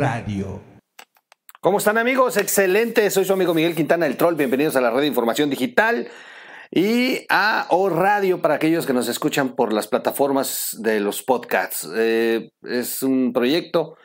[0.00, 0.62] Radio.
[1.60, 2.38] ¿Cómo están amigos?
[2.38, 6.08] Excelente, soy su amigo Miguel Quintana el Troll, bienvenidos a la red de información digital
[6.70, 11.86] y a O Radio para aquellos que nos escuchan por las plataformas de los podcasts.
[11.94, 13.98] Eh, es un proyecto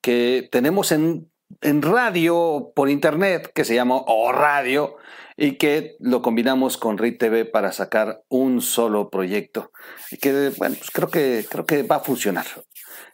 [0.00, 1.28] que tenemos en,
[1.62, 4.98] en radio por internet que se llama O Radio
[5.36, 9.72] y que lo combinamos con RIT TV para sacar un solo proyecto.
[10.12, 12.46] Y que, bueno, pues creo que, creo que va a funcionar.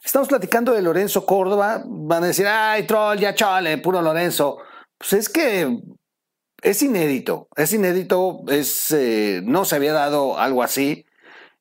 [0.03, 1.83] Estamos platicando de Lorenzo Córdoba.
[1.85, 4.57] Van a decir, ay, troll, ya chale, puro Lorenzo.
[4.97, 5.79] Pues es que
[6.61, 11.05] es inédito, es inédito, es, eh, no se había dado algo así.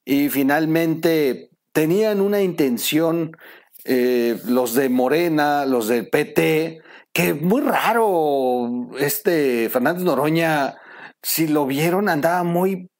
[0.05, 3.36] Y finalmente tenían una intención
[3.84, 10.77] eh, los de Morena, los del PT, que muy raro, este Fernández Noroña,
[11.22, 12.90] si lo vieron, andaba muy,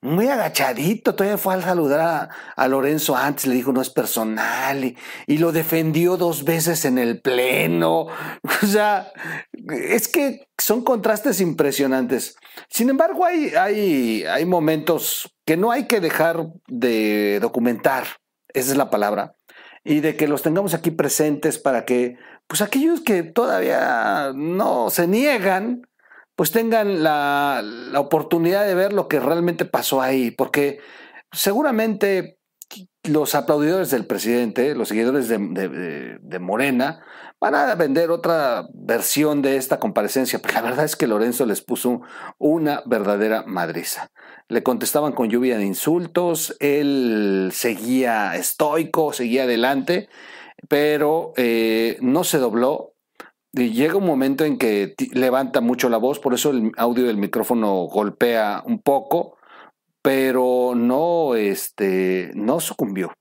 [0.00, 4.96] muy agachadito, todavía fue a saludar a, Lorenzo antes, le dijo no es personal, y,
[5.26, 8.06] y, lo defendió dos veces en el pleno.
[8.62, 9.12] O sea,
[9.52, 12.36] es que son contrastes impresionantes.
[12.68, 18.04] Sin embargo, hay, hay, hay momentos que no hay que dejar de documentar,
[18.52, 19.34] esa es la palabra,
[19.84, 25.06] y de que los tengamos aquí presentes para que pues aquellos que todavía no se
[25.06, 25.87] niegan,
[26.38, 27.64] pues tengan la,
[27.96, 30.78] oportunidad de ver lo que realmente pasó ahí, porque
[31.32, 32.38] seguramente
[33.02, 37.00] los aplaudidores del presidente, los seguidores de, Morena,
[37.40, 41.60] van a vender otra versión de esta comparecencia, pero la verdad es que Lorenzo les
[41.60, 42.02] puso
[42.38, 44.12] una verdadera madriza.
[44.46, 50.08] Le contestaban con lluvia de insultos, él seguía estoico, seguía adelante,
[50.68, 52.94] pero eh, no se dobló.
[53.58, 57.88] Llega un momento en que levanta mucho la voz, por eso el audio del micrófono
[57.88, 59.36] golpea un poco,
[60.00, 63.12] pero no, este, no sucumbió.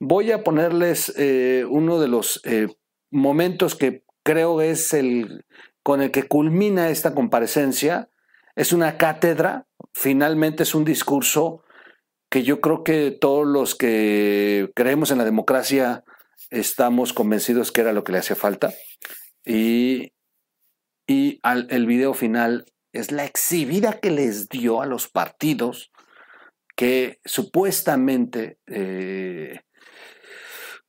[0.00, 2.66] Voy a ponerles eh, uno de los eh,
[3.12, 5.44] momentos que creo es el
[5.84, 8.10] con el que culmina esta comparecencia.
[8.56, 11.62] Es una cátedra, finalmente es un discurso
[12.28, 16.04] que yo creo que todos los que creemos en la democracia
[16.50, 18.72] estamos convencidos que era lo que le hacía falta.
[19.48, 20.12] Y,
[21.06, 25.90] y el video final es la exhibida que les dio a los partidos
[26.76, 29.62] que supuestamente eh,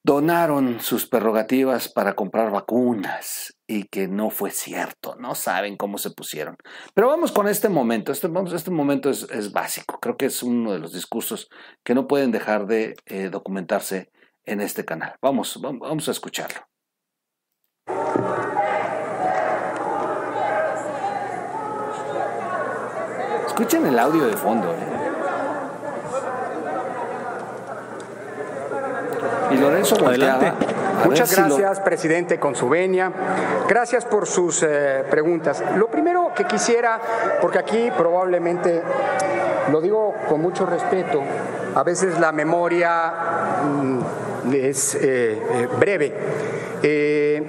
[0.03, 6.11] donaron sus prerrogativas para comprar vacunas y que no fue cierto, no saben cómo se
[6.11, 6.57] pusieron.
[6.93, 10.79] Pero vamos con este momento, este, este momento es, básico, creo que es uno de
[10.79, 11.49] los discursos
[11.83, 14.11] que no pueden dejar de eh, documentarse
[14.45, 15.15] en este canal.
[15.21, 16.67] Vamos, vamos a escucharlo.
[23.59, 24.69] Escuchen el audio de fondo.
[24.69, 24.77] ¿eh?
[29.51, 30.53] Y Lorenzo Adelante.
[31.03, 33.11] Muchas gracias, presidente, con su venia.
[33.67, 35.61] Gracias por sus eh, preguntas.
[35.75, 37.01] Lo primero que quisiera,
[37.41, 38.81] porque aquí probablemente,
[39.73, 41.21] lo digo con mucho respeto,
[41.75, 43.11] a veces la memoria...
[43.61, 43.99] Mm,
[44.53, 46.13] es eh, eh, breve.
[46.81, 47.43] Eh,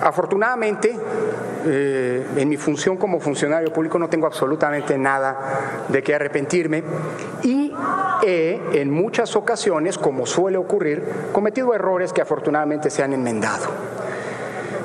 [0.00, 0.96] afortunadamente,
[1.64, 6.82] en mi función como funcionario público no tengo absolutamente nada de qué arrepentirme
[7.42, 7.72] y
[8.22, 13.66] he, en muchas ocasiones, como suele ocurrir, cometido errores que afortunadamente se han enmendado.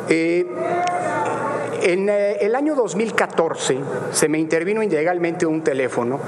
[0.09, 3.77] en el año 2014
[4.11, 6.19] se me intervino ilegalmente un teléfono,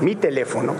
[0.00, 0.74] mi teléfono,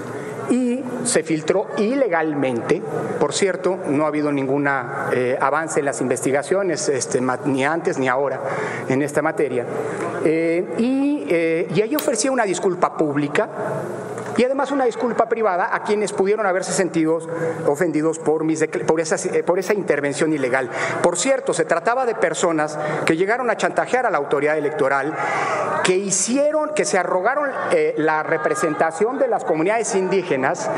[1.04, 2.82] se filtró ilegalmente.
[3.18, 4.68] Por cierto, no ha habido ningún
[5.12, 8.40] eh, avance en las investigaciones, este, ni antes ni ahora,
[8.88, 9.66] en esta materia.
[10.24, 13.48] Eh, y, eh, y ahí ofrecía una disculpa pública
[14.36, 17.18] y además una disculpa privada a quienes pudieron haberse sentido
[17.66, 18.44] ofendidos por,
[19.00, 20.70] esa, por esa intervención ilegal.
[21.02, 25.14] Por cierto, se trataba de personas que llegaron a chantajear a la autoridad electoral,
[25.84, 30.70] que hicieron, que se arrogaron eh, la representación de las comunidades indígenas,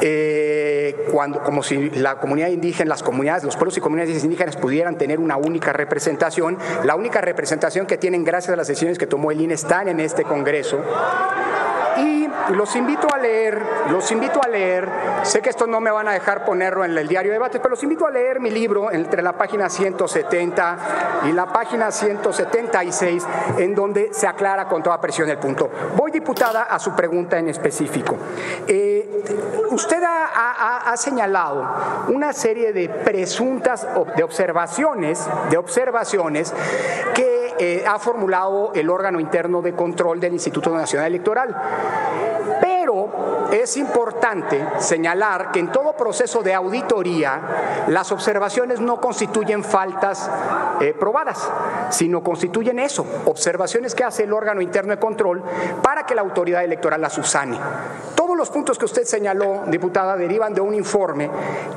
[0.00, 4.96] eh, cuando, como si la comunidad indígena, las comunidades, los pueblos y comunidades indígenas pudieran
[4.98, 6.58] tener una única representación.
[6.84, 10.00] La única representación que tienen gracias a las decisiones que tomó el INE están en
[10.00, 10.80] este Congreso.
[12.50, 14.88] Los invito a leer, los invito a leer,
[15.22, 17.70] sé que esto no me van a dejar ponerlo en el diario de debate, pero
[17.70, 20.78] los invito a leer mi libro entre la página 170
[21.28, 23.26] y la página 176,
[23.58, 25.70] en donde se aclara con toda presión el punto.
[25.96, 28.16] Voy, diputada, a su pregunta en específico.
[28.66, 29.24] Eh,
[29.70, 31.66] usted ha, ha, señalado
[32.08, 33.86] una serie de presuntas
[34.16, 36.52] de observaciones, de observaciones
[37.14, 41.54] que eh, ha formulado el órgano interno de control del Instituto Nacional Electoral.
[42.60, 50.28] Pero es importante señalar que en todo proceso de auditoría las observaciones no constituyen faltas
[50.80, 51.48] eh, probadas,
[51.90, 55.40] sino constituyen eso, observaciones que hace el órgano interno de control
[55.82, 57.60] para que la autoridad electoral las subsane.
[58.16, 61.30] Todos los puntos que usted señaló, diputada, derivan de un informe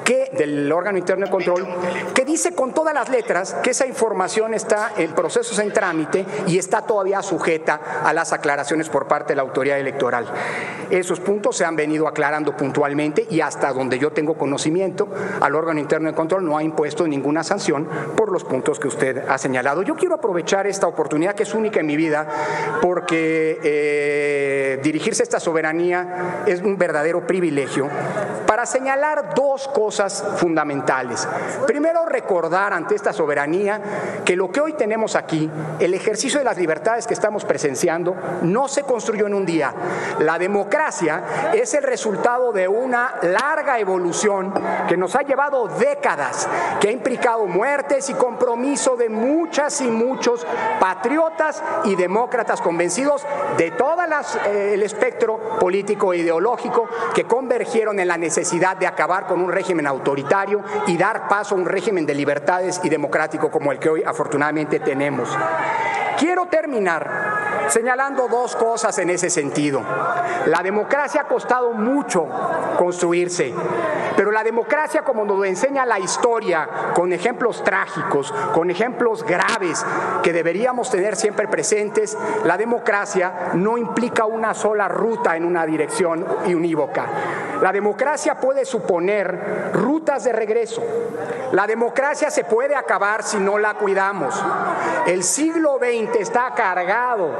[0.03, 1.67] que del órgano interno de control
[2.13, 6.57] que dice con todas las letras que esa información está en procesos en trámite y
[6.57, 10.27] está todavía sujeta a las aclaraciones por parte de la autoridad electoral.
[10.89, 15.07] Esos puntos se han venido aclarando puntualmente y hasta donde yo tengo conocimiento,
[15.41, 19.23] al órgano interno de control no ha impuesto ninguna sanción por los puntos que usted
[19.27, 19.81] ha señalado.
[19.81, 22.27] Yo quiero aprovechar esta oportunidad que es única en mi vida
[22.81, 27.89] porque eh, dirigirse a esta soberanía es un verdadero privilegio
[28.45, 31.27] para señalar dos cosas fundamentales.
[31.67, 33.81] Primero, recordar ante esta soberanía
[34.23, 38.67] que lo que hoy tenemos aquí, el ejercicio de las libertades que estamos presenciando, no
[38.67, 39.73] se construyó en un día.
[40.19, 44.53] La democracia es el resultado de una larga evolución
[44.87, 46.47] que nos ha llevado décadas,
[46.79, 50.45] que ha implicado muertes y compromiso de muchas y muchos
[50.79, 53.25] patriotas y demócratas convencidos
[53.57, 53.95] de todo
[54.45, 59.51] eh, el espectro político e ideológico que convergieron en la necesidad de acabar con un
[59.51, 63.89] régimen autoritario y dar paso a un régimen de libertades y democrático como el que
[63.89, 65.29] hoy afortunadamente tenemos.
[66.17, 67.35] Quiero terminar
[67.67, 69.81] señalando dos cosas en ese sentido.
[70.45, 72.27] La democracia ha costado mucho
[72.77, 73.53] construirse,
[74.15, 79.85] pero la democracia, como nos enseña la historia, con ejemplos trágicos, con ejemplos graves
[80.23, 86.25] que deberíamos tener siempre presentes, la democracia no implica una sola ruta en una dirección
[86.45, 87.05] unívoca.
[87.61, 90.83] La democracia puede suponer rutas de regreso.
[91.51, 94.41] La democracia se puede acabar si no la cuidamos.
[95.05, 97.31] El siglo XX está cargado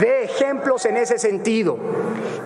[0.00, 1.76] de ejemplos en ese sentido.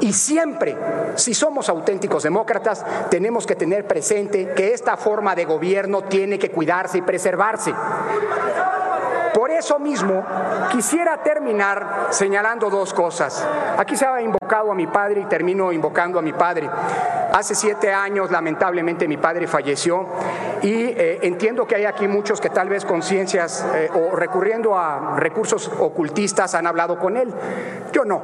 [0.01, 0.77] Y siempre,
[1.17, 6.51] si somos auténticos demócratas, tenemos que tener presente que esta forma de gobierno tiene que
[6.51, 7.73] cuidarse y preservarse.
[9.35, 10.25] Por eso mismo,
[10.71, 13.47] quisiera terminar señalando dos cosas.
[13.77, 16.69] Aquí se ha invocado a mi padre y termino invocando a mi padre.
[17.33, 20.07] Hace siete años, lamentablemente, mi padre falleció
[20.63, 25.17] y eh, entiendo que hay aquí muchos que tal vez conciencias eh, o recurriendo a
[25.17, 27.33] recursos ocultistas han hablado con él.
[27.93, 28.23] Yo no.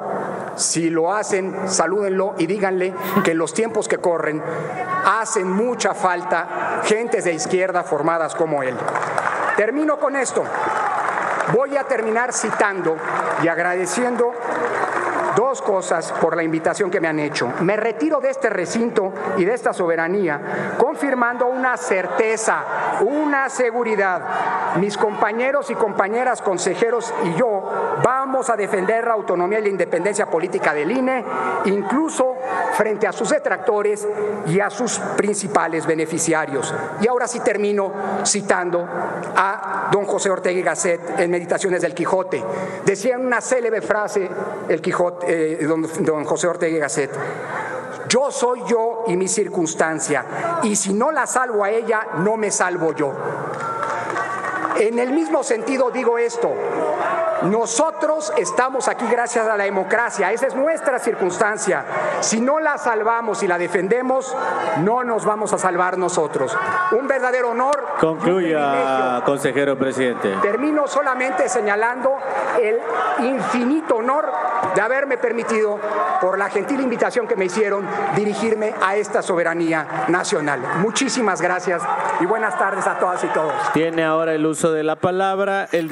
[0.56, 4.42] Si lo hacen, salúdenlo y díganle que en los tiempos que corren
[5.04, 8.76] hacen mucha falta gentes de izquierda formadas como él.
[9.56, 10.42] Termino con esto.
[11.52, 12.96] Voy a terminar citando
[13.43, 14.32] y agradeciendo
[15.37, 17.52] dos cosas por la invitación que me han hecho.
[17.61, 22.64] Me retiro de este recinto y de esta soberanía confirmando una certeza,
[23.00, 24.23] una seguridad.
[24.76, 30.26] Mis compañeros y compañeras consejeros y yo vamos a defender la autonomía y la independencia
[30.26, 31.25] política del INE,
[31.67, 32.33] incluso
[32.74, 34.06] frente a sus detractores
[34.46, 36.74] y a sus principales beneficiarios.
[37.00, 37.92] Y ahora sí termino
[38.25, 38.87] citando
[39.37, 42.42] a don José Ortega y Gasset en Meditaciones del Quijote.
[42.84, 44.28] Decía una célebre frase
[44.68, 47.11] el Quijote eh, don, José Ortega y Gasset.
[48.08, 50.25] Yo soy yo y mi circunstancia,
[50.62, 53.12] y si no la salvo a ella, no me salvo yo.
[54.76, 56.52] En el mismo sentido digo esto,
[57.44, 61.84] nosotros estamos aquí gracias a la democracia, esa es nuestra circunstancia.
[62.20, 64.34] Si no la salvamos y la defendemos,
[64.82, 66.56] no nos vamos a salvar nosotros.
[66.92, 67.84] Un verdadero honor.
[68.00, 70.34] Concluya, consejero presidente.
[70.42, 72.16] Termino solamente señalando
[72.60, 72.78] el
[73.24, 74.30] infinito honor
[74.74, 75.78] de haberme permitido,
[76.20, 77.86] por la gentil invitación que me hicieron,
[78.16, 80.60] dirigirme a esta soberanía nacional.
[80.78, 81.82] Muchísimas gracias
[82.20, 83.52] y buenas tardes a todas y todos.
[83.72, 85.88] Tiene ahora el uso de la palabra el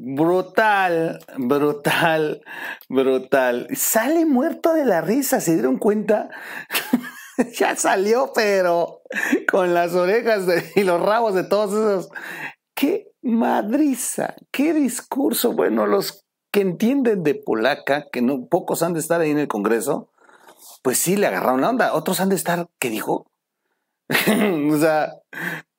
[0.00, 2.40] Brutal, brutal,
[2.88, 3.66] brutal.
[3.74, 6.28] Sale muerto de la risa, ¿se dieron cuenta?
[7.58, 9.02] ya salió, pero
[9.50, 10.44] con las orejas
[10.76, 12.10] y los rabos de todos esos.
[12.76, 14.36] ¡Qué madriza!
[14.52, 15.52] ¡Qué discurso!
[15.52, 19.48] Bueno, los que entienden de polaca, que no pocos han de estar ahí en el
[19.48, 20.12] Congreso,
[20.82, 21.92] pues sí le agarraron la onda.
[21.94, 23.32] Otros han de estar, ¿qué dijo?
[24.72, 25.14] o sea,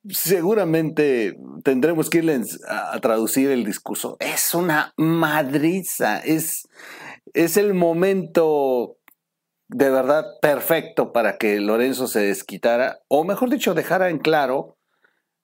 [0.07, 4.17] seguramente tendremos que irles a, traducir el discurso.
[4.19, 6.67] Es una madriza, es,
[7.33, 8.97] es el momento
[9.67, 14.77] de verdad perfecto para que Lorenzo se desquitara, o mejor dicho, dejara en claro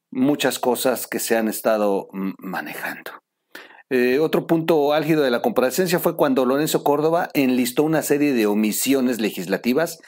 [0.09, 2.07] muchas cosas que se han estado
[2.39, 3.11] manejando.
[3.89, 8.47] Eh, otro punto álgido de la comparecencia fue cuando Lorenzo Córdoba enlistó una serie de
[8.47, 9.99] omisiones legislativas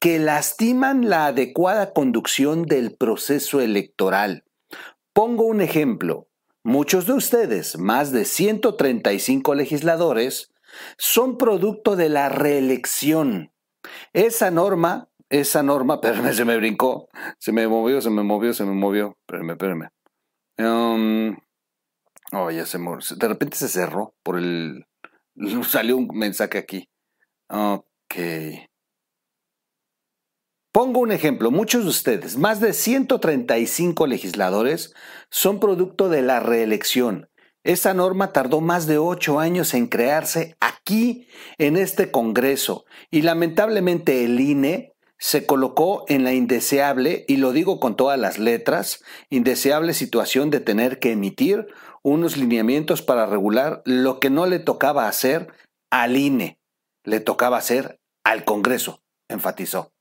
[0.00, 4.44] que lastiman la adecuada conducción del proceso electoral.
[5.12, 6.28] Pongo un ejemplo.
[6.62, 10.52] Muchos de ustedes, más de 135 legisladores,
[10.98, 13.52] son producto de la reelección.
[14.12, 18.64] Esa norma, esa norma, espérame, se me brincó, se me movió, se me movió, se
[18.64, 19.16] me movió.
[19.20, 19.88] Espérame, espérame.
[20.58, 21.36] Um,
[22.32, 23.04] oh, ya se movió.
[23.16, 24.86] De repente se cerró por el...
[25.68, 26.88] Salió un mensaje aquí.
[27.48, 28.14] Ok.
[30.72, 34.92] Pongo un ejemplo, muchos de ustedes, más de 135 legisladores,
[35.30, 37.30] son producto de la reelección.
[37.64, 44.24] Esa norma tardó más de ocho años en crearse aquí, en este Congreso, y lamentablemente
[44.24, 49.94] el INE se colocó en la indeseable, y lo digo con todas las letras, indeseable
[49.94, 51.66] situación de tener que emitir
[52.02, 55.48] unos lineamientos para regular lo que no le tocaba hacer
[55.90, 56.60] al INE,
[57.04, 59.92] le tocaba hacer al Congreso, enfatizó.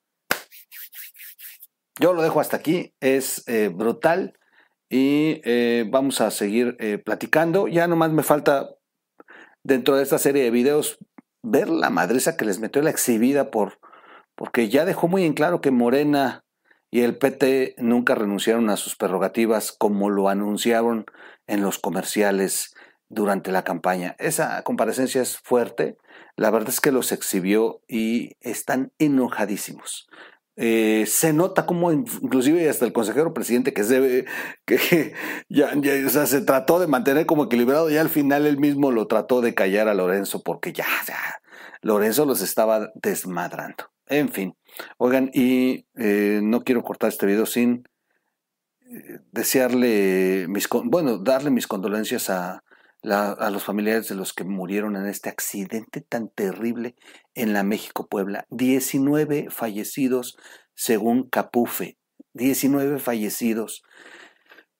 [1.99, 4.37] Yo lo dejo hasta aquí, es eh, brutal
[4.89, 7.67] y eh, vamos a seguir eh, platicando.
[7.67, 8.69] Ya nomás me falta
[9.63, 10.97] dentro de esta serie de videos
[11.41, 13.79] ver la madresa que les metió la exhibida por,
[14.35, 16.43] porque ya dejó muy en claro que Morena
[16.91, 21.05] y el PT nunca renunciaron a sus prerrogativas como lo anunciaron
[21.47, 22.73] en los comerciales
[23.09, 24.15] durante la campaña.
[24.19, 25.97] Esa comparecencia es fuerte,
[26.35, 30.07] la verdad es que los exhibió y están enojadísimos.
[30.57, 34.25] Eh, se nota como inclusive hasta el consejero presidente que se
[34.65, 35.13] que
[35.49, 35.73] ya,
[36.05, 39.41] o sea, se trató de mantener como equilibrado y al final él mismo lo trató
[39.41, 41.41] de callar a Lorenzo porque ya, ya
[41.81, 43.94] Lorenzo los estaba desmadrando.
[44.07, 44.55] En fin,
[44.97, 47.87] oigan, y eh, no quiero cortar este video sin
[48.81, 52.63] eh, desearle mis, bueno, darle mis condolencias a,
[53.03, 56.95] a los familiares de los que murieron en este accidente tan terrible
[57.33, 58.45] en la México-Puebla.
[58.49, 60.37] 19 fallecidos
[60.75, 61.97] según Capufe.
[62.33, 63.83] 19 fallecidos.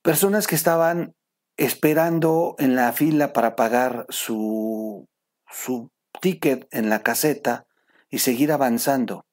[0.02, 1.16] Personas que estaban
[1.58, 5.08] esperando en la fila para pagar su,
[5.50, 5.92] su
[6.22, 7.66] ticket en la caseta
[8.16, 9.26] y seguir avanzando.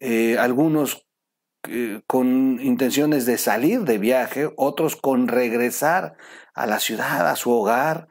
[0.00, 1.06] Eh, algunos
[1.68, 6.16] eh, con intenciones de salir de viaje, otros con regresar
[6.54, 8.08] a la ciudad, a su hogar,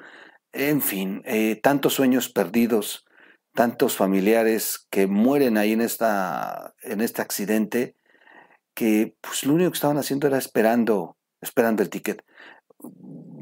[0.52, 3.08] en fin, eh, tantos sueños perdidos,
[3.56, 7.96] tantos familiares que mueren ahí en, esta, en este accidente,
[8.76, 12.24] que pues lo único que estaban haciendo era esperando, esperando el ticket.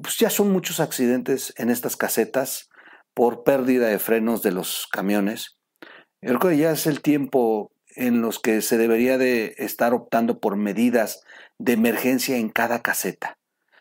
[0.02, 2.70] Pues ya son muchos accidentes en estas casetas
[3.14, 5.55] por pérdida de frenos de los camiones.
[6.25, 10.39] Yo creo que ya es el tiempo en los que se debería de estar optando
[10.39, 11.22] por medidas
[11.60, 13.38] de emergencia en cada caseta.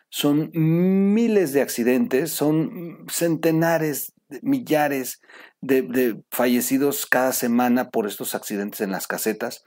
[0.09, 5.21] Son miles de accidentes, son centenares, millares
[5.61, 9.63] de, fallecidos cada semana por estos accidentes en las casetas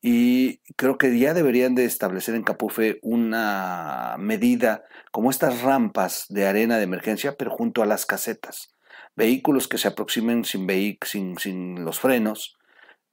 [0.00, 6.46] y creo que ya deberían de establecer en Capufe una medida como estas rampas de
[6.46, 8.73] arena de emergencia, pero junto a las casetas.
[9.16, 10.66] Vehículos que se aproximen sin,
[11.04, 12.56] sin, sin los frenos,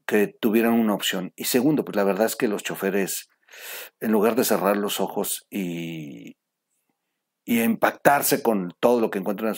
[0.06, 1.32] que tuvieran una opción.
[1.36, 3.30] Y segundo, pues la verdad es que los choferes,
[4.00, 6.38] en lugar de cerrar los ojos y,
[7.46, 9.56] y impactarse con todo lo que encuentran,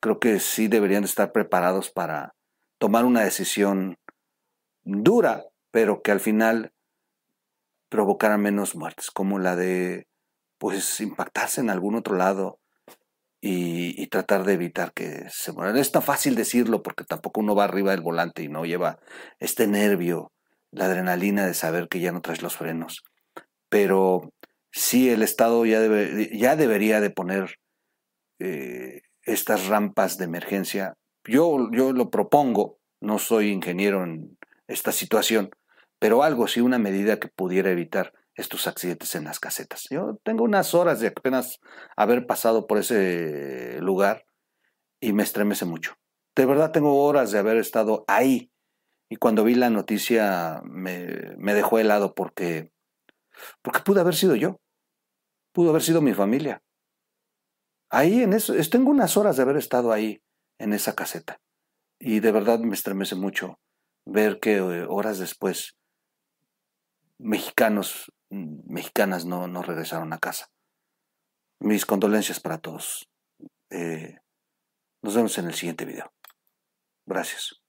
[0.00, 2.34] creo que sí deberían estar preparados para
[2.78, 3.98] tomar una decisión
[4.84, 6.72] dura, pero que al final
[7.88, 10.08] provocara menos muertes, como la de
[10.58, 12.58] pues impactarse en algún otro lado
[13.44, 15.76] y, tratar de evitar que se mueran.
[15.76, 19.00] Es tan fácil decirlo porque tampoco uno va arriba del volante y no lleva
[19.40, 20.32] este nervio,
[20.70, 23.02] la adrenalina de saber que ya no traes los frenos.
[23.68, 24.32] Pero
[24.70, 27.56] sí el Estado ya, debe, ya debería de poner
[28.38, 30.94] eh, estas rampas de emergencia.
[31.24, 35.50] Yo, yo lo propongo, no soy ingeniero en esta situación,
[35.98, 39.86] pero algo sí, una medida que pudiera evitar estos accidentes en las casetas.
[39.90, 41.60] Yo tengo unas horas de apenas
[41.96, 44.24] haber pasado por ese lugar
[45.00, 45.94] y me estremece mucho.
[46.34, 48.50] De verdad tengo horas de haber estado ahí
[49.10, 52.72] y cuando vi la noticia me, me dejó helado porque,
[53.60, 54.58] porque pude haber sido yo,
[55.52, 56.62] pudo haber sido mi familia.
[57.90, 60.22] Ahí en eso, tengo unas horas de haber estado ahí
[60.58, 61.42] en esa caseta
[61.98, 63.60] y de verdad me estremece mucho
[64.06, 65.76] ver que eh, horas después
[67.18, 70.50] mexicanos mexicanas no, no regresaron a casa.
[71.60, 73.08] Mis condolencias para todos.
[73.70, 74.18] Eh,
[75.02, 76.12] nos vemos en el siguiente video.
[77.06, 77.62] Gracias.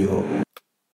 [0.00, 0.29] Radio.